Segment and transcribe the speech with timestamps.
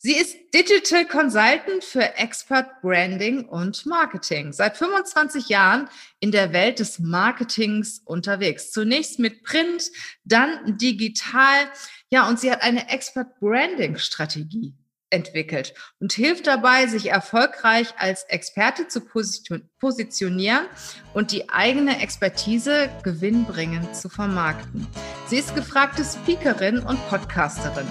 [0.00, 4.52] Sie ist Digital Consultant für Expert Branding und Marketing.
[4.52, 5.88] Seit 25 Jahren
[6.20, 8.70] in der Welt des Marketings unterwegs.
[8.70, 9.90] Zunächst mit Print,
[10.22, 11.68] dann digital.
[12.10, 14.77] Ja, und sie hat eine Expert Branding Strategie
[15.10, 19.02] entwickelt und hilft dabei, sich erfolgreich als Experte zu
[19.78, 20.66] positionieren
[21.14, 24.86] und die eigene Expertise gewinnbringend zu vermarkten.
[25.26, 27.86] Sie ist gefragte Speakerin und Podcasterin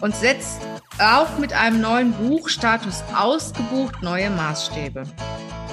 [0.00, 0.60] und setzt
[0.98, 5.04] auch mit einem neuen Buch Status ausgebucht neue Maßstäbe.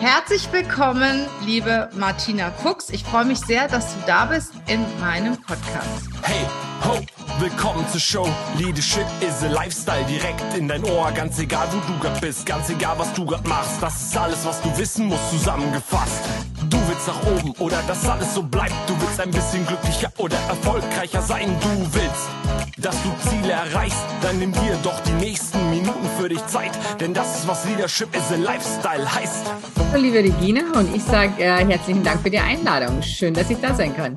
[0.01, 2.89] Herzlich willkommen, liebe Martina Fuchs.
[2.89, 6.09] Ich freue mich sehr, dass du da bist in meinem Podcast.
[6.23, 6.43] Hey,
[6.83, 6.99] ho,
[7.39, 8.27] willkommen zur Show.
[8.57, 11.11] Leadership is a Lifestyle direkt in dein Ohr.
[11.11, 13.79] Ganz egal, wo du grad bist, ganz egal, was du grad machst.
[13.79, 16.23] Das ist alles, was du wissen musst, zusammengefasst.
[17.03, 18.75] Willst nach oben oder dass alles so bleibt.
[18.87, 21.55] Du willst ein bisschen glücklicher oder erfolgreicher sein.
[21.59, 22.29] Du willst,
[22.77, 23.97] dass du Ziele erreichst.
[24.21, 26.71] Dann nimm dir doch die nächsten Minuten für dich Zeit.
[26.99, 29.47] Denn das ist, was Leadership is a Lifestyle heißt.
[29.95, 33.01] Liebe Regina, und ich sage äh, herzlichen Dank für die Einladung.
[33.01, 34.15] Schön, dass ich da sein kann.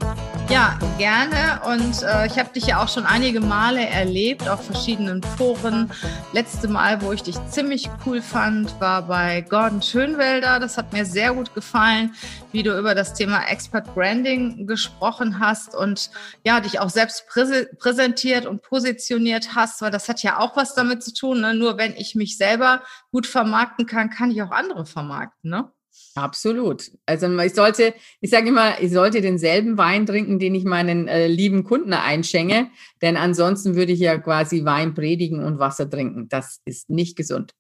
[0.50, 1.60] Ja, gerne.
[1.66, 5.90] Und äh, ich habe dich ja auch schon einige Male erlebt auf verschiedenen Foren.
[6.32, 10.60] Letzte Mal, wo ich dich ziemlich cool fand, war bei Gordon Schönwelder.
[10.60, 12.14] Das hat mir sehr gut gefallen,
[12.52, 16.10] wie du über das Thema Expert Branding gesprochen hast und
[16.44, 20.74] ja, dich auch selbst präse präsentiert und positioniert hast, weil das hat ja auch was
[20.74, 21.40] damit zu tun.
[21.40, 21.54] Ne?
[21.54, 25.50] Nur wenn ich mich selber gut vermarkten kann, kann ich auch andere vermarkten.
[25.50, 25.70] Ne?
[26.14, 26.90] Absolut.
[27.06, 31.26] Also ich sollte, ich sage immer, ich sollte denselben Wein trinken, den ich meinen äh,
[31.26, 32.68] lieben Kunden einschenke,
[33.02, 36.28] denn ansonsten würde ich ja quasi Wein predigen und Wasser trinken.
[36.28, 37.52] Das ist nicht gesund.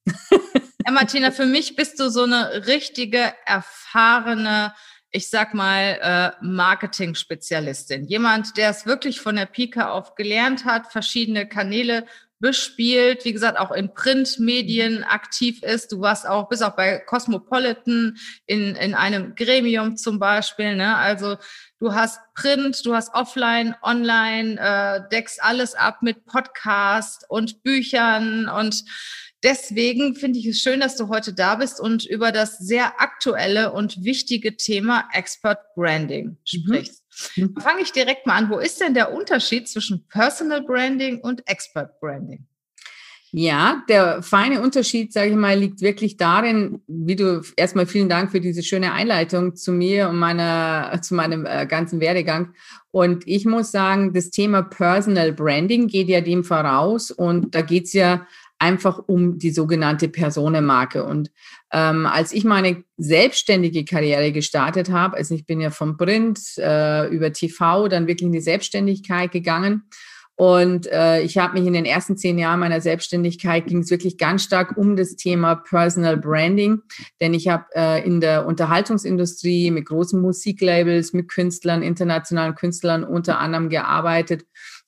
[0.86, 4.74] Ja, Martina, für mich bist du so eine richtige, erfahrene,
[5.10, 8.04] ich sag mal, äh, Marketing-Spezialistin.
[8.06, 12.04] Jemand, der es wirklich von der Pike auf gelernt hat, verschiedene Kanäle
[12.44, 15.90] bespielt, wie gesagt, auch in Printmedien aktiv ist.
[15.90, 20.76] Du warst auch, bis auch bei Cosmopolitan in, in einem Gremium zum Beispiel.
[20.76, 20.94] Ne?
[20.94, 21.38] Also
[21.80, 28.50] du hast Print, du hast Offline, Online, äh, deckst alles ab mit Podcast und Büchern
[28.50, 28.84] und
[29.44, 33.72] Deswegen finde ich es schön, dass du heute da bist und über das sehr aktuelle
[33.72, 36.36] und wichtige Thema Expert Branding mhm.
[36.46, 37.04] sprichst.
[37.36, 37.54] Mhm.
[37.60, 38.48] Fange ich direkt mal an.
[38.48, 42.46] Wo ist denn der Unterschied zwischen Personal Branding und Expert Branding?
[43.36, 48.30] Ja, der feine Unterschied, sage ich mal, liegt wirklich darin, wie du erstmal vielen Dank
[48.30, 52.54] für diese schöne Einleitung zu mir und meiner, zu meinem äh, ganzen Werdegang.
[52.92, 57.86] Und ich muss sagen, das Thema Personal Branding geht ja dem voraus und da geht
[57.86, 58.24] es ja
[58.58, 61.04] einfach um die sogenannte Personenmarke.
[61.04, 61.30] Und
[61.72, 67.08] ähm, als ich meine selbstständige Karriere gestartet habe, also ich bin ja vom Print äh,
[67.08, 69.82] über TV dann wirklich in die Selbstständigkeit gegangen.
[70.36, 74.18] Und äh, ich habe mich in den ersten zehn Jahren meiner Selbstständigkeit ging es wirklich
[74.18, 76.80] ganz stark um das Thema Personal Branding,
[77.20, 83.38] denn ich habe äh, in der Unterhaltungsindustrie mit großen Musiklabels, mit Künstlern, internationalen Künstlern unter
[83.38, 84.44] anderem gearbeitet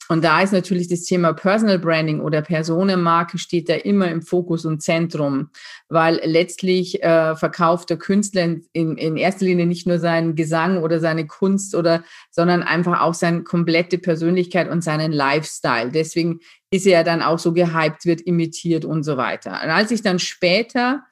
[0.08, 4.64] und da ist natürlich das Thema Personal Branding oder Personenmarke steht da immer im Fokus
[4.64, 5.50] und Zentrum,
[5.88, 11.00] weil letztlich äh, verkauft der Künstler in, in erster Linie nicht nur seinen Gesang oder
[11.00, 15.90] seine Kunst oder, sondern einfach auch seine komplette Persönlichkeit und seinen Lifestyle.
[15.90, 16.38] Deswegen
[16.70, 19.60] ist er dann auch so gehypt, wird imitiert und so weiter.
[19.62, 21.02] Und als ich dann später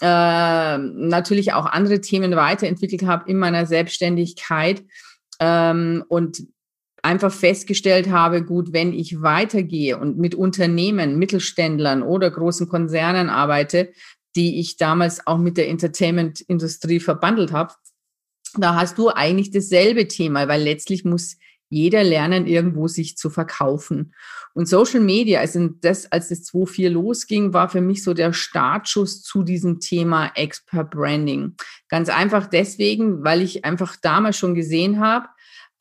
[0.00, 4.84] äh, natürlich auch andere Themen weiterentwickelt habe in meiner Selbstständigkeit,
[5.40, 6.44] ähm, und
[7.04, 13.92] einfach festgestellt habe, gut, wenn ich weitergehe und mit Unternehmen, Mittelständlern oder großen Konzernen arbeite,
[14.36, 17.74] die ich damals auch mit der Entertainment-Industrie verbandelt habe,
[18.56, 21.36] da hast du eigentlich dasselbe Thema, weil letztlich muss
[21.68, 24.14] jeder lernen, irgendwo sich zu verkaufen.
[24.54, 29.22] Und Social Media, also das, als das 2.4 losging, war für mich so der Startschuss
[29.22, 31.56] zu diesem Thema Expert Branding.
[31.88, 35.26] Ganz einfach deswegen, weil ich einfach damals schon gesehen habe,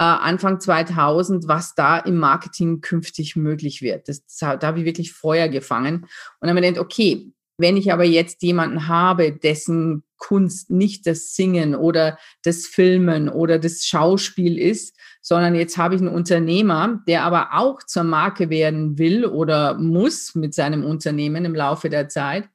[0.03, 4.07] Anfang 2000, was da im Marketing künftig möglich wird.
[4.07, 6.03] Das, da habe ich wirklich Feuer gefangen.
[6.03, 6.09] Und
[6.41, 11.35] dann habe ich gedacht, okay, wenn ich aber jetzt jemanden habe, dessen Kunst nicht das
[11.35, 17.23] Singen oder das Filmen oder das Schauspiel ist, sondern jetzt habe ich einen Unternehmer, der
[17.23, 22.49] aber auch zur Marke werden will oder muss mit seinem Unternehmen im Laufe der Zeit,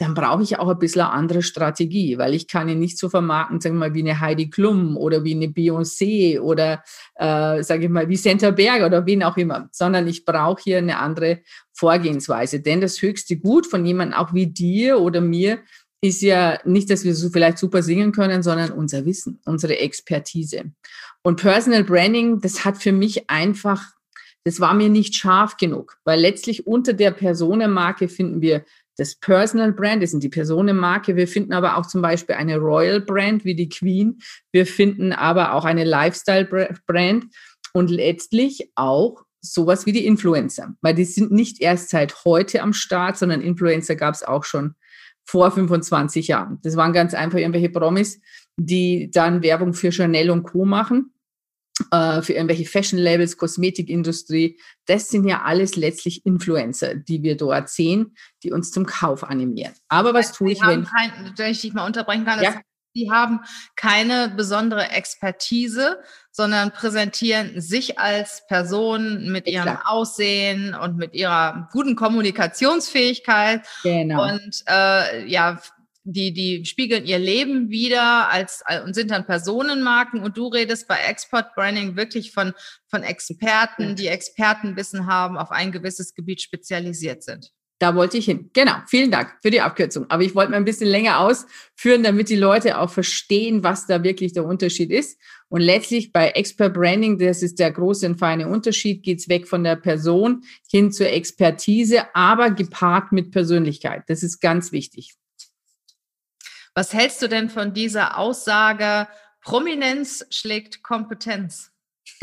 [0.00, 3.10] dann brauche ich auch ein bisschen eine andere Strategie, weil ich kann ihn nicht so
[3.10, 6.82] vermarkten, sagen wir mal, wie eine Heidi Klum oder wie eine Beyoncé oder,
[7.16, 10.78] äh, sage ich mal, wie Senta Berger oder wen auch immer, sondern ich brauche hier
[10.78, 11.40] eine andere
[11.74, 12.60] Vorgehensweise.
[12.60, 15.58] Denn das höchste Gut von jemandem auch wie dir oder mir
[16.00, 20.72] ist ja nicht, dass wir so vielleicht super singen können, sondern unser Wissen, unsere Expertise.
[21.22, 23.82] Und Personal Branding, das hat für mich einfach
[24.44, 28.64] das war mir nicht scharf genug, weil letztlich unter der Personenmarke finden wir
[29.00, 31.16] das Personal Brand, das sind die Personenmarke.
[31.16, 34.18] Wir finden aber auch zum Beispiel eine Royal Brand wie die Queen.
[34.52, 36.44] Wir finden aber auch eine Lifestyle
[36.86, 37.24] Brand
[37.72, 42.74] und letztlich auch sowas wie die Influencer, weil die sind nicht erst seit heute am
[42.74, 44.74] Start, sondern Influencer gab es auch schon
[45.24, 46.58] vor 25 Jahren.
[46.62, 48.20] Das waren ganz einfach irgendwelche Promis,
[48.58, 50.66] die dann Werbung für Chanel und Co.
[50.66, 51.14] machen,
[51.90, 54.58] äh, für irgendwelche Fashion-Labels, Kosmetikindustrie.
[54.86, 59.74] Das sind ja alles letztlich Influencer, die wir dort sehen, die uns zum Kauf animieren.
[59.88, 60.84] Aber was tue ich, wenn...
[60.84, 62.60] Kein, wenn ich dich mal unterbrechen kann, ja.
[62.96, 63.38] Die haben
[63.76, 66.00] keine besondere Expertise,
[66.32, 69.86] sondern präsentieren sich als Person mit ihrem Exakt.
[69.86, 73.64] Aussehen und mit ihrer guten Kommunikationsfähigkeit.
[73.84, 74.24] Genau.
[74.24, 75.60] Und äh, ja,
[76.04, 80.96] die, die spiegeln ihr Leben wieder als, und sind dann Personenmarken und du redest bei
[80.96, 82.54] Export Branding wirklich von,
[82.88, 87.50] von Experten, die Expertenwissen haben, auf ein gewisses Gebiet spezialisiert sind.
[87.80, 88.50] Da wollte ich hin.
[88.52, 88.74] Genau.
[88.88, 90.04] Vielen Dank für die Abkürzung.
[90.10, 94.04] Aber ich wollte mal ein bisschen länger ausführen, damit die Leute auch verstehen, was da
[94.04, 95.18] wirklich der Unterschied ist.
[95.48, 99.48] Und letztlich bei Expert Branding, das ist der große und feine Unterschied, geht es weg
[99.48, 104.02] von der Person hin zur Expertise, aber gepaart mit Persönlichkeit.
[104.08, 105.14] Das ist ganz wichtig.
[106.80, 109.06] Was hältst du denn von dieser Aussage,
[109.42, 111.70] Prominenz schlägt Kompetenz?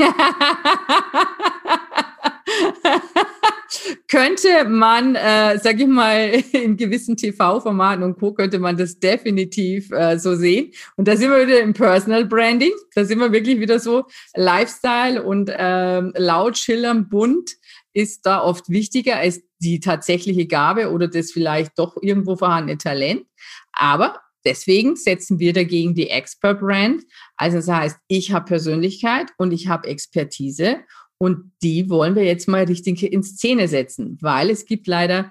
[4.08, 8.34] könnte man, äh, sag ich mal, in gewissen TV-Formaten und Co.
[8.34, 10.72] könnte man das definitiv äh, so sehen.
[10.96, 12.72] Und da sind wir wieder im Personal Branding.
[12.96, 17.52] Da sind wir wirklich wieder so Lifestyle und ähm, laut, schillern, bunt
[17.92, 23.24] ist da oft wichtiger als die tatsächliche Gabe oder das vielleicht doch irgendwo vorhandene Talent.
[23.72, 27.02] Aber deswegen setzen wir dagegen die Expert Brand.
[27.36, 30.78] Also das heißt, ich habe Persönlichkeit und ich habe Expertise
[31.18, 35.30] und die wollen wir jetzt mal richtig in Szene setzen, weil es gibt leider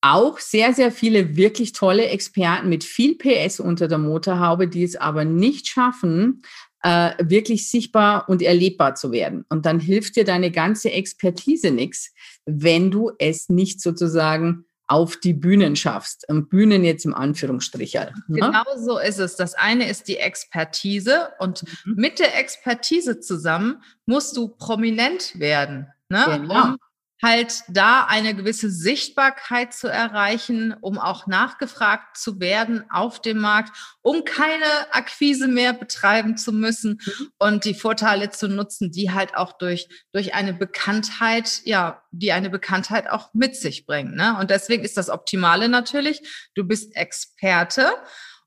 [0.00, 4.96] auch sehr, sehr viele wirklich tolle Experten mit viel PS unter der Motorhaube, die es
[4.96, 6.42] aber nicht schaffen,
[6.82, 9.46] äh, wirklich sichtbar und erlebbar zu werden.
[9.48, 12.12] Und dann hilft dir deine ganze Expertise nichts,
[12.44, 16.28] wenn du es nicht sozusagen auf die Bühnen schaffst.
[16.28, 17.94] Und Bühnen jetzt im Anführungsstrich.
[17.94, 18.12] Ne?
[18.28, 19.36] Genau so ist es.
[19.36, 21.94] Das eine ist die Expertise und mhm.
[21.96, 26.24] mit der Expertise zusammen musst du prominent werden, ne?
[26.26, 26.62] Genau.
[26.62, 26.78] um
[27.24, 33.76] halt da eine gewisse Sichtbarkeit zu erreichen, um auch nachgefragt zu werden auf dem Markt,
[34.02, 37.00] um keine Akquise mehr betreiben zu müssen
[37.38, 42.50] und die Vorteile zu nutzen, die halt auch durch, durch eine Bekanntheit, ja, die eine
[42.50, 44.14] Bekanntheit auch mit sich bringen.
[44.14, 44.36] Ne?
[44.38, 46.20] Und deswegen ist das Optimale natürlich,
[46.54, 47.90] du bist Experte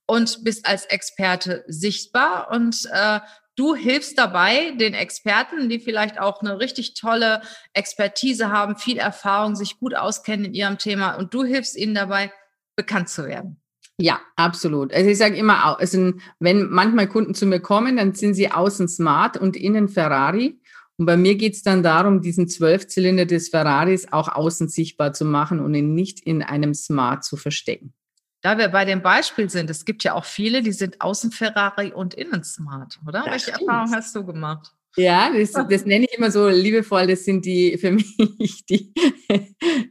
[0.05, 3.19] und bist als Experte sichtbar und äh,
[3.57, 7.41] Du hilfst dabei, den Experten, die vielleicht auch eine richtig tolle
[7.73, 12.31] Expertise haben, viel Erfahrung, sich gut auskennen in ihrem Thema und du hilfst ihnen dabei,
[12.75, 13.59] bekannt zu werden.
[13.99, 14.93] Ja, absolut.
[14.93, 18.87] Also ich sage immer, also wenn manchmal Kunden zu mir kommen, dann sind sie außen
[18.87, 20.61] smart und innen Ferrari.
[20.97, 25.25] Und bei mir geht es dann darum, diesen Zwölfzylinder des Ferraris auch außen sichtbar zu
[25.25, 27.95] machen und ihn nicht in einem Smart zu verstecken.
[28.41, 31.91] Da wir bei dem Beispiel sind, es gibt ja auch viele, die sind außen Ferrari
[31.91, 33.23] und innen smart, oder?
[33.23, 33.61] Das Welche stimmt.
[33.61, 34.71] Erfahrung hast du gemacht?
[34.99, 37.91] Ja, das, das, nenne ich immer so liebevoll, das sind die für
[38.39, 38.91] mich die,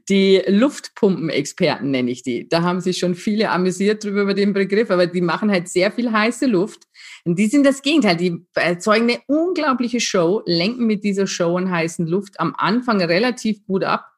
[0.09, 2.49] die Luftpumpenexperten, nenne ich die.
[2.49, 5.93] Da haben sich schon viele amüsiert drüber über den Begriff, aber die machen halt sehr
[5.93, 6.89] viel heiße Luft.
[7.25, 11.71] Und die sind das Gegenteil, die erzeugen eine unglaubliche Show, lenken mit dieser Show und
[11.71, 14.16] heißen Luft am Anfang relativ gut ab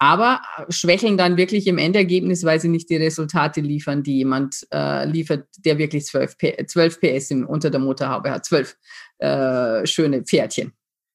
[0.00, 0.40] aber
[0.70, 5.46] schwächeln dann wirklich im Endergebnis, weil sie nicht die Resultate liefern, die jemand äh, liefert,
[5.58, 8.46] der wirklich 12, P 12 PS im, unter der Motorhaube hat.
[8.46, 8.76] 12
[9.18, 10.72] äh, schöne Pferdchen.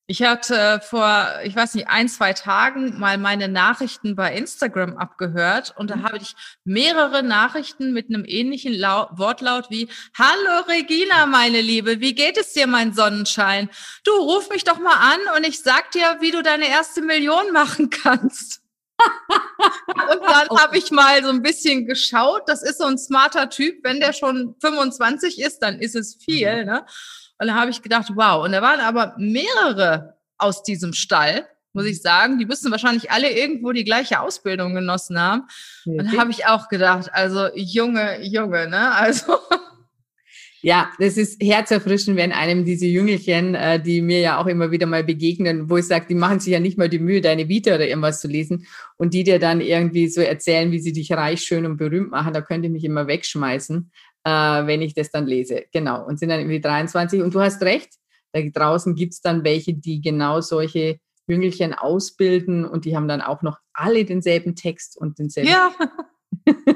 [0.08, 5.74] Ich hatte vor, ich weiß nicht, ein, zwei Tagen mal meine Nachrichten bei Instagram abgehört
[5.75, 6.04] und da mhm.
[6.04, 12.13] habe ich mehrere Nachrichten mit einem ähnlichen Lau Wortlaut wie Hallo Regina, meine Liebe, wie
[12.13, 13.68] geht es dir, mein Sonnenschein?
[14.04, 17.51] Du ruf mich doch mal an und ich sag dir, wie du deine erste Million
[17.51, 18.62] machen kannst.
[19.87, 22.43] Und dann habe ich mal so ein bisschen geschaut.
[22.47, 23.83] Das ist so ein smarter Typ.
[23.83, 26.63] Wenn der schon 25 ist, dann ist es viel.
[26.63, 26.65] Mhm.
[26.65, 26.85] Ne?
[27.39, 28.43] Und dann habe ich gedacht, wow.
[28.43, 32.39] Und da waren aber mehrere aus diesem Stall, muss ich sagen.
[32.39, 35.43] Die müssen wahrscheinlich alle irgendwo die gleiche Ausbildung genossen haben.
[35.85, 38.93] Und dann habe ich auch gedacht, also Junge, Junge, ne?
[38.93, 39.39] Also
[40.65, 44.88] Ja, das ist herzerfrischend, wenn einem diese Jüngelchen, äh, die mir ja auch immer wieder
[44.88, 47.75] mal begegnen, wo ich sage, die machen sich ja nicht mal die Mühe, deine Vita
[47.75, 48.65] oder irgendwas zu lesen
[48.98, 52.34] und die dir dann irgendwie so erzählen, wie sie dich reich, schön und berühmt machen,
[52.34, 53.91] da könnte ich mich immer wegschmeißen,
[54.24, 55.65] äh, wenn ich das dann lese.
[55.72, 56.03] Genau.
[56.03, 57.22] Und sind dann irgendwie 23.
[57.22, 57.91] Und du hast recht,
[58.31, 63.43] da draußen gibt's dann welche, die genau solche Jüngelchen ausbilden und die haben dann auch
[63.43, 65.51] noch alle denselben Text und denselben.
[65.51, 65.75] Ja.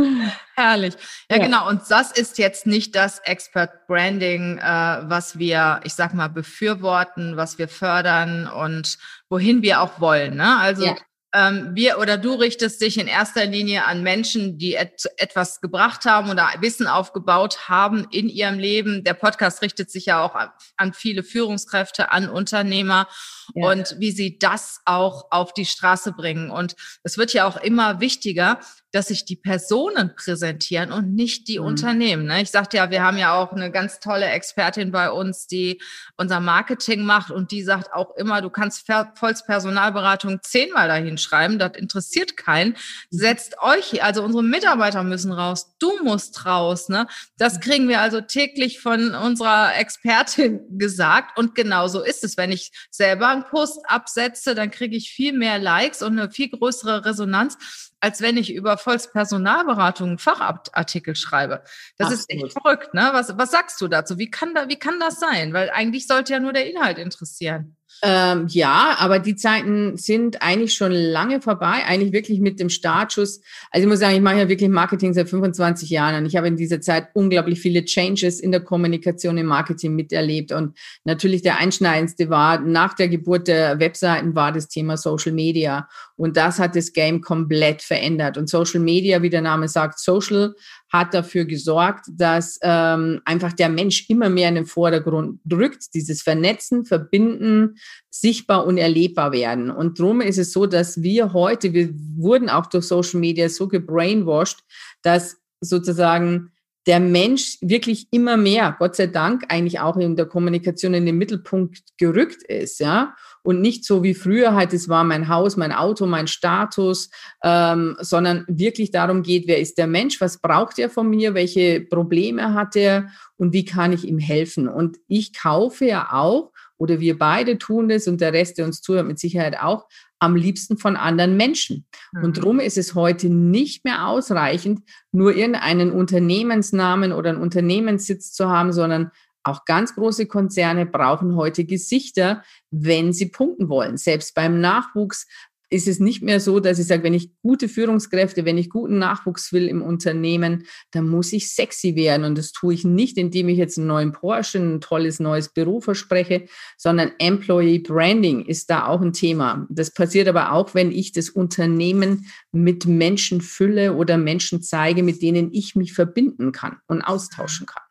[0.56, 0.94] Herrlich.
[1.30, 1.68] Ja, ja, genau.
[1.68, 7.36] Und das ist jetzt nicht das Expert Branding, äh, was wir, ich sag mal, befürworten,
[7.36, 10.36] was wir fördern und wohin wir auch wollen.
[10.36, 10.58] Ne?
[10.58, 10.96] Also ja
[11.32, 16.04] ähm, wir oder du richtest dich in erster Linie an Menschen, die et etwas gebracht
[16.04, 19.04] haben oder Wissen aufgebaut haben in ihrem Leben.
[19.04, 23.06] Der Podcast richtet sich ja auch an, an viele Führungskräfte, an Unternehmer
[23.54, 23.70] ja.
[23.70, 26.50] und wie sie das auch auf die Straße bringen.
[26.50, 28.58] Und es wird ja auch immer wichtiger,
[28.92, 31.66] dass sich die Personen präsentieren und nicht die mhm.
[31.66, 32.26] Unternehmen.
[32.26, 32.42] Ne?
[32.42, 35.80] Ich sagte ja, wir haben ja auch eine ganz tolle Expertin bei uns, die
[36.16, 41.72] unser Marketing macht und die sagt auch immer, du kannst Volkspersonalberatung zehnmal dahin schreiben, das
[41.76, 42.70] interessiert keinen.
[42.70, 42.76] Mhm.
[43.10, 46.88] Setzt euch, also unsere Mitarbeiter müssen raus, du musst raus.
[46.88, 47.06] Ne?
[47.38, 47.60] Das mhm.
[47.60, 52.36] kriegen wir also täglich von unserer Expertin gesagt und genau so ist es.
[52.36, 56.48] Wenn ich selber einen Post absetze, dann kriege ich viel mehr Likes und eine viel
[56.48, 57.56] größere Resonanz,
[58.00, 61.62] als wenn ich über Volkspersonalberatung Fachartikel schreibe.
[61.98, 62.18] Das Absolut.
[62.18, 63.10] ist echt verrückt, ne?
[63.12, 64.18] Was, was sagst du dazu?
[64.18, 65.52] Wie kann, da, wie kann das sein?
[65.52, 67.76] Weil eigentlich sollte ja nur der Inhalt interessieren.
[68.02, 73.42] Ähm, ja, aber die Zeiten sind eigentlich schon lange vorbei, eigentlich wirklich mit dem Startschuss.
[73.70, 76.48] Also ich muss sagen, ich mache ja wirklich Marketing seit 25 Jahren und ich habe
[76.48, 80.50] in dieser Zeit unglaublich viele Changes in der Kommunikation im Marketing miterlebt.
[80.50, 85.86] Und natürlich der einschneidendste war, nach der Geburt der Webseiten war das Thema Social Media.
[86.16, 88.38] Und das hat das Game komplett verändert.
[88.38, 90.54] Und Social Media, wie der Name sagt, Social
[90.90, 96.20] hat dafür gesorgt, dass ähm, einfach der Mensch immer mehr in den Vordergrund drückt, dieses
[96.20, 97.76] Vernetzen, Verbinden,
[98.10, 99.70] sichtbar und erlebbar werden.
[99.70, 103.68] Und darum ist es so, dass wir heute, wir wurden auch durch Social Media so
[103.68, 104.58] gebrainwashed,
[105.02, 106.50] dass sozusagen
[106.86, 111.18] der Mensch wirklich immer mehr, Gott sei Dank, eigentlich auch in der Kommunikation in den
[111.18, 113.14] Mittelpunkt gerückt ist, ja.
[113.42, 117.10] Und nicht so wie früher halt, es war mein Haus, mein Auto, mein Status,
[117.42, 121.80] ähm, sondern wirklich darum geht, wer ist der Mensch, was braucht er von mir, welche
[121.80, 124.68] Probleme hat er und wie kann ich ihm helfen.
[124.68, 128.80] Und ich kaufe ja auch, oder wir beide tun das und der Rest, der uns
[128.80, 129.86] zuhört, mit Sicherheit auch,
[130.20, 131.86] am liebsten von anderen Menschen.
[132.12, 132.24] Mhm.
[132.24, 138.48] Und darum ist es heute nicht mehr ausreichend, nur irgendeinen Unternehmensnamen oder einen Unternehmenssitz zu
[138.48, 139.10] haben, sondern
[139.42, 143.96] auch ganz große Konzerne brauchen heute Gesichter, wenn sie punkten wollen.
[143.96, 145.26] Selbst beim Nachwuchs
[145.70, 148.98] ist es nicht mehr so, dass ich sage, wenn ich gute Führungskräfte, wenn ich guten
[148.98, 152.24] Nachwuchs will im Unternehmen, dann muss ich sexy werden.
[152.24, 155.80] Und das tue ich nicht, indem ich jetzt einen neuen Porsche, ein tolles neues Büro
[155.80, 156.46] verspreche,
[156.76, 159.66] sondern Employee Branding ist da auch ein Thema.
[159.70, 165.22] Das passiert aber auch, wenn ich das Unternehmen mit Menschen fülle oder Menschen zeige, mit
[165.22, 167.82] denen ich mich verbinden kann und austauschen kann.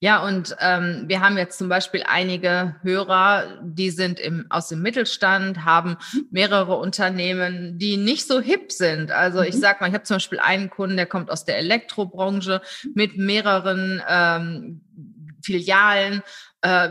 [0.00, 4.80] Ja, und ähm, wir haben jetzt zum Beispiel einige Hörer, die sind im, aus dem
[4.80, 5.96] Mittelstand, haben
[6.30, 9.10] mehrere Unternehmen, die nicht so hip sind.
[9.10, 9.60] Also ich mhm.
[9.60, 12.62] sag mal, ich habe zum Beispiel einen Kunden, der kommt aus der Elektrobranche
[12.94, 14.80] mit mehreren ähm,
[15.42, 16.22] Filialen.
[16.62, 16.90] Äh,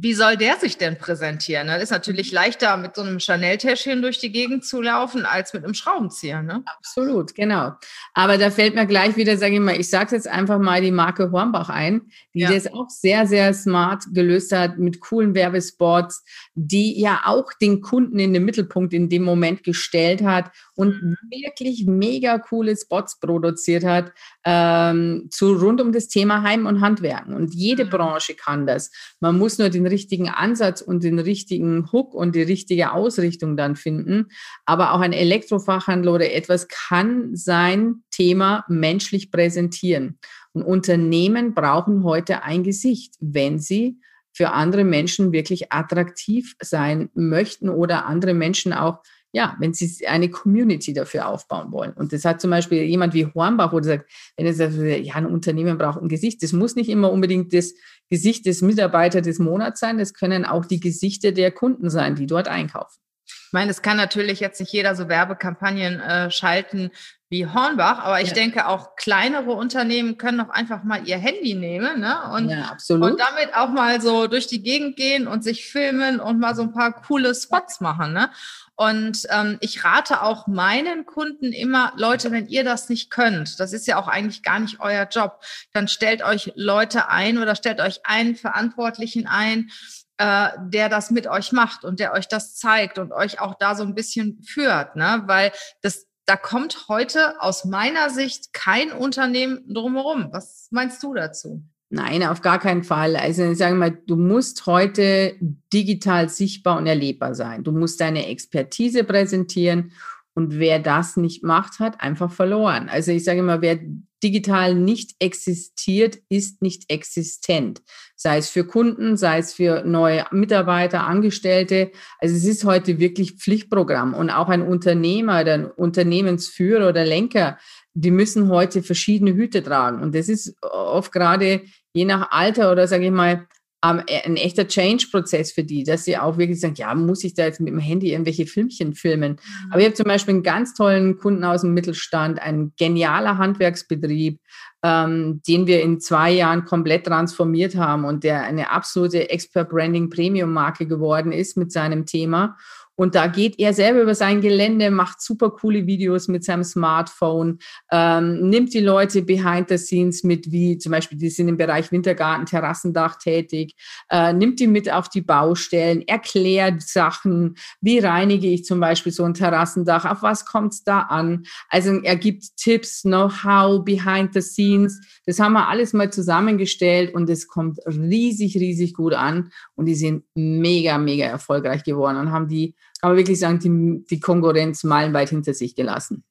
[0.00, 1.66] wie soll der sich denn präsentieren?
[1.66, 2.36] Das ist natürlich mhm.
[2.36, 6.42] leichter, mit so einem Chanel-Täschchen durch die Gegend zu laufen, als mit einem Schraubenzieher.
[6.42, 6.62] Ne?
[6.66, 7.72] Absolut, genau.
[8.14, 10.92] Aber da fällt mir gleich wieder, sage ich mal, ich sage jetzt einfach mal die
[10.92, 12.02] Marke Hornbach ein,
[12.32, 12.52] die ja.
[12.52, 16.22] das auch sehr, sehr smart gelöst hat mit coolen Werbespots,
[16.60, 21.16] die ja auch den Kunden in den Mittelpunkt in dem Moment gestellt hat und mhm.
[21.30, 24.12] wirklich mega coole Spots produziert hat
[24.44, 27.34] ähm, zu rund um das Thema Heim und Handwerken.
[27.34, 27.90] Und jede mhm.
[27.90, 28.90] Branche kann das.
[29.20, 33.76] Man muss nur den richtigen Ansatz und den richtigen Hook und die richtige Ausrichtung dann
[33.76, 34.26] finden.
[34.66, 40.18] Aber auch ein Elektrofachhandel oder etwas kann sein Thema menschlich präsentieren.
[40.52, 44.00] Und Unternehmen brauchen heute ein Gesicht, wenn sie
[44.38, 49.00] für andere Menschen wirklich attraktiv sein möchten oder andere Menschen auch
[49.32, 51.92] ja, wenn sie eine Community dafür aufbauen wollen.
[51.92, 55.26] Und das hat zum Beispiel jemand wie Hornbach, oder sagt, wenn er sagt, ja, ein
[55.26, 57.74] Unternehmen braucht ein Gesicht, das muss nicht immer unbedingt das
[58.08, 62.26] Gesicht des Mitarbeiters des Monats sein, das können auch die Gesichter der Kunden sein, die
[62.26, 63.00] dort einkaufen.
[63.28, 66.90] Ich meine, es kann natürlich jetzt nicht jeder so Werbekampagnen äh, schalten
[67.30, 68.34] wie Hornbach, aber ich ja.
[68.34, 72.30] denke auch kleinere Unternehmen können auch einfach mal ihr Handy nehmen ne?
[72.32, 76.38] und, ja, und damit auch mal so durch die Gegend gehen und sich filmen und
[76.38, 78.14] mal so ein paar coole Spots machen.
[78.14, 78.30] Ne?
[78.76, 83.72] Und ähm, ich rate auch meinen Kunden immer, Leute, wenn ihr das nicht könnt, das
[83.72, 85.42] ist ja auch eigentlich gar nicht euer Job,
[85.72, 89.70] dann stellt euch Leute ein oder stellt euch einen Verantwortlichen ein,
[90.18, 93.74] äh, der das mit euch macht und der euch das zeigt und euch auch da
[93.74, 95.22] so ein bisschen führt, ne?
[95.26, 100.28] Weil das da kommt heute aus meiner Sicht kein Unternehmen drumherum.
[100.30, 101.62] Was meinst du dazu?
[101.88, 103.16] Nein, auf gar keinen Fall.
[103.16, 105.36] Also ich sage mal, du musst heute
[105.72, 107.64] digital sichtbar und erlebbar sein.
[107.64, 109.92] Du musst deine Expertise präsentieren
[110.38, 112.88] und wer das nicht macht, hat einfach verloren.
[112.88, 113.80] Also ich sage immer, wer
[114.22, 117.82] digital nicht existiert, ist nicht existent.
[118.14, 121.90] Sei es für Kunden, sei es für neue Mitarbeiter, Angestellte.
[122.20, 127.58] Also es ist heute wirklich Pflichtprogramm und auch ein Unternehmer, der Unternehmensführer oder Lenker,
[127.94, 130.00] die müssen heute verschiedene Hüte tragen.
[130.00, 133.48] Und das ist oft gerade je nach Alter oder sage ich mal,
[133.80, 137.60] ein echter Change-Prozess für die, dass sie auch wirklich sagen, ja, muss ich da jetzt
[137.60, 139.32] mit dem Handy irgendwelche Filmchen filmen?
[139.32, 139.70] Mhm.
[139.70, 144.40] Aber ich habe zum Beispiel einen ganz tollen Kunden aus dem Mittelstand, ein genialer Handwerksbetrieb,
[144.82, 150.10] ähm, den wir in zwei Jahren komplett transformiert haben und der eine absolute Expert Branding
[150.10, 152.56] Premium Marke geworden ist mit seinem Thema.
[152.98, 157.60] Und da geht er selber über sein Gelände, macht super coole Videos mit seinem Smartphone,
[157.92, 161.92] ähm, nimmt die Leute behind the scenes mit, wie zum Beispiel, die sind im Bereich
[161.92, 163.76] Wintergarten, Terrassendach tätig,
[164.10, 169.22] äh, nimmt die mit auf die Baustellen, erklärt Sachen, wie reinige ich zum Beispiel so
[169.22, 171.44] ein Terrassendach, auf was kommt es da an?
[171.68, 175.00] Also er gibt Tipps, Know-how, behind the scenes.
[175.24, 179.52] Das haben wir alles mal zusammengestellt und es kommt riesig, riesig gut an.
[179.76, 184.20] Und die sind mega, mega erfolgreich geworden und haben die man wirklich sagen, die, die
[184.20, 186.24] Konkurrenz meilenweit hinter sich gelassen.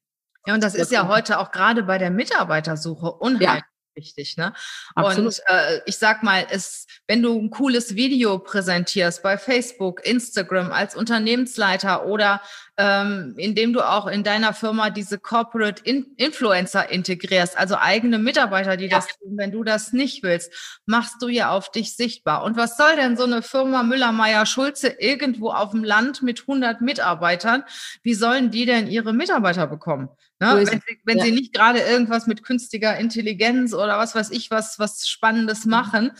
[0.46, 3.62] Ja, und das, das ist ja heute auch gerade bei der Mitarbeitersuche unheimlich ja
[3.98, 4.36] wichtig.
[4.36, 4.54] Ne?
[4.94, 10.72] Und äh, ich sag mal, es, wenn du ein cooles Video präsentierst bei Facebook, Instagram
[10.72, 12.40] als Unternehmensleiter oder
[12.80, 18.76] ähm, indem du auch in deiner Firma diese Corporate in Influencer integrierst, also eigene Mitarbeiter,
[18.76, 18.96] die ja.
[18.96, 22.44] das tun, wenn du das nicht willst, machst du ja auf dich sichtbar.
[22.44, 27.64] Und was soll denn so eine Firma Müller-Meyer-Schulze irgendwo auf dem Land mit 100 Mitarbeitern,
[28.04, 30.08] wie sollen die denn ihre Mitarbeiter bekommen?
[30.38, 30.52] Ne?
[30.54, 31.24] Wenn, sie, wenn ja.
[31.24, 35.70] sie nicht gerade irgendwas mit künstlicher Intelligenz oder was weiß ich, was, was Spannendes mhm.
[35.72, 36.12] machen.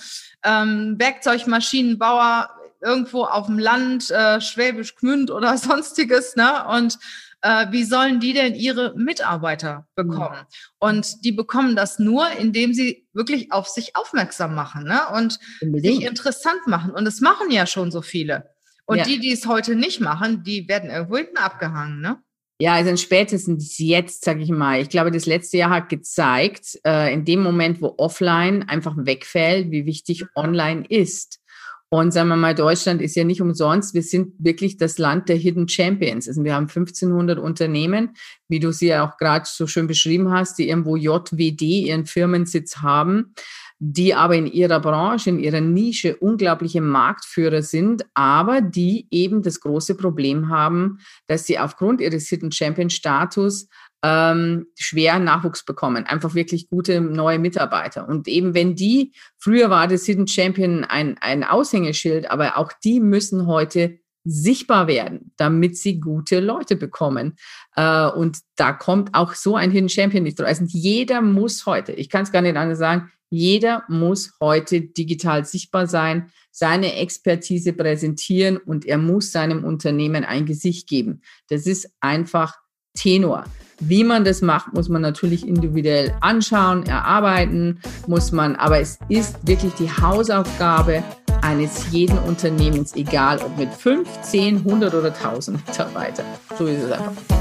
[0.42, 2.50] Ähm, Werkzeugmaschinenbauer
[2.80, 6.66] irgendwo auf dem Land, äh, Schwäbisch Gmünd oder sonstiges, ne?
[6.68, 6.98] Und
[7.40, 10.40] äh, wie sollen die denn ihre Mitarbeiter bekommen?
[10.40, 10.78] Mhm.
[10.78, 15.00] Und die bekommen das nur, indem sie wirklich auf sich aufmerksam machen ne?
[15.14, 15.96] und Unbedingt.
[15.96, 16.90] sich interessant machen.
[16.90, 18.50] Und es machen ja schon so viele.
[18.86, 19.04] Und ja.
[19.04, 22.00] die, die es heute nicht machen, die werden irgendwo hinten abgehangen.
[22.00, 22.18] Ne?
[22.60, 24.80] Ja, also spätestens jetzt, sage ich mal.
[24.80, 29.70] Ich glaube, das letzte Jahr hat gezeigt, äh, in dem Moment, wo offline einfach wegfällt,
[29.70, 31.40] wie wichtig online ist.
[31.90, 33.94] Und sagen wir mal, Deutschland ist ja nicht umsonst.
[33.94, 36.28] Wir sind wirklich das Land der Hidden Champions.
[36.28, 38.10] Also wir haben 1500 Unternehmen,
[38.48, 42.78] wie du sie ja auch gerade so schön beschrieben hast, die irgendwo JWD ihren Firmensitz
[42.78, 43.32] haben
[43.80, 49.60] die aber in ihrer Branche, in ihrer Nische unglaubliche Marktführer sind, aber die eben das
[49.60, 50.98] große Problem haben,
[51.28, 53.68] dass sie aufgrund ihres Hidden Champion Status
[54.02, 58.08] ähm, schwer Nachwuchs bekommen, einfach wirklich gute neue Mitarbeiter.
[58.08, 63.00] Und eben wenn die, früher war das Hidden Champion ein, ein Aushängeschild, aber auch die
[63.00, 67.36] müssen heute sichtbar werden, damit sie gute Leute bekommen.
[67.76, 70.48] Äh, und da kommt auch so ein Hidden Champion nicht drauf.
[70.48, 75.44] Also jeder muss heute, ich kann es gar nicht anders sagen, jeder muss heute digital
[75.44, 81.22] sichtbar sein, seine Expertise präsentieren und er muss seinem Unternehmen ein Gesicht geben.
[81.48, 82.54] Das ist einfach
[82.94, 83.44] Tenor.
[83.80, 89.46] Wie man das macht, muss man natürlich individuell anschauen, erarbeiten, muss man, aber es ist
[89.46, 91.04] wirklich die Hausaufgabe
[91.42, 96.26] eines jeden Unternehmens, egal ob mit 5, 10, 100 oder 1000 Mitarbeitern.
[96.58, 97.37] So ist es einfach.